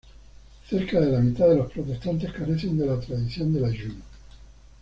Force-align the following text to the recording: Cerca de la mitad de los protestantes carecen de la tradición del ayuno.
Cerca 0.67 0.99
de 0.99 1.11
la 1.11 1.19
mitad 1.19 1.47
de 1.47 1.57
los 1.57 1.71
protestantes 1.71 2.33
carecen 2.33 2.75
de 2.75 2.87
la 2.87 2.99
tradición 2.99 3.53
del 3.53 3.65
ayuno. 3.65 4.01